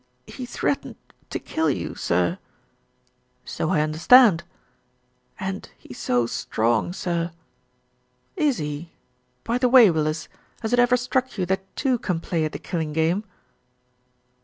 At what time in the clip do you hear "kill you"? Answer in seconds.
1.37-1.93